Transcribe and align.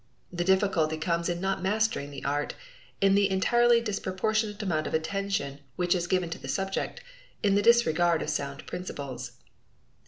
The 0.33 0.43
difficulty 0.43 0.97
comes 0.97 1.29
in 1.29 1.39
not 1.39 1.61
mastering 1.61 2.09
the 2.09 2.25
art, 2.25 2.55
in 3.01 3.13
the 3.13 3.29
entirely 3.29 3.79
disproportionate 3.81 4.63
amount 4.63 4.87
of 4.87 4.95
attention 4.95 5.59
which 5.75 5.93
is 5.93 6.07
given 6.07 6.31
to 6.31 6.39
the 6.39 6.47
subject, 6.47 7.03
in 7.43 7.53
the 7.53 7.61
disregard 7.61 8.23
of 8.23 8.31
sound 8.31 8.65
principles. 8.65 9.33